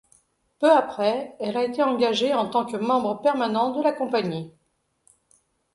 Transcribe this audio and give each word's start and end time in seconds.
Peu 0.57 0.71
après, 0.71 1.35
elle 1.39 1.55
a 1.57 1.63
été 1.63 1.83
engagée 1.83 2.33
en 2.33 2.49
tant 2.49 2.65
que 2.65 2.75
membre 2.75 3.21
permanent 3.21 3.69
de 3.69 3.83
la 3.83 3.91
compagnie. 3.93 4.51